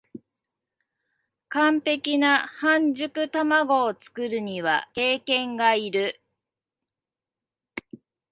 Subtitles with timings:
[1.49, 6.19] 完璧な半熟たまごを作るには経験がいる